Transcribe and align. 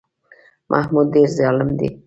محمود 0.71 1.07
ډېر 1.13 1.29
ظالم 1.37 1.69
دی. 1.79 1.89